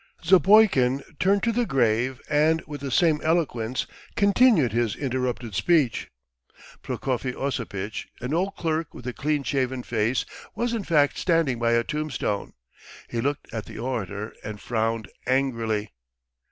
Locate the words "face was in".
9.83-10.83